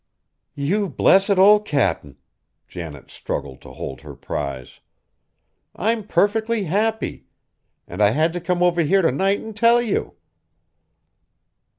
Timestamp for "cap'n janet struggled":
1.63-3.61